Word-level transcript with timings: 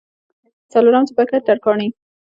څلورم 0.71 1.03
څپرکی: 1.07 1.39
ترکاڼي 1.47 1.87